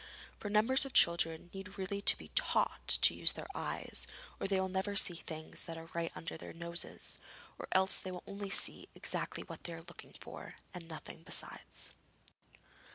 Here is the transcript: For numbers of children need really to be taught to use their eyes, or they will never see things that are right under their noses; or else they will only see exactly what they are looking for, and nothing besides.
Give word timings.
For 0.39 0.49
numbers 0.49 0.83
of 0.83 0.93
children 0.93 1.51
need 1.53 1.77
really 1.77 2.01
to 2.01 2.17
be 2.17 2.29
taught 2.33 2.87
to 3.03 3.13
use 3.13 3.33
their 3.33 3.45
eyes, 3.53 4.07
or 4.39 4.47
they 4.47 4.59
will 4.59 4.67
never 4.67 4.95
see 4.95 5.13
things 5.13 5.65
that 5.65 5.77
are 5.77 5.91
right 5.93 6.11
under 6.15 6.37
their 6.37 6.53
noses; 6.53 7.19
or 7.59 7.67
else 7.71 7.97
they 7.99 8.09
will 8.09 8.23
only 8.25 8.49
see 8.49 8.89
exactly 8.95 9.43
what 9.43 9.65
they 9.65 9.73
are 9.73 9.83
looking 9.87 10.15
for, 10.19 10.55
and 10.73 10.87
nothing 10.87 11.21
besides. 11.21 11.91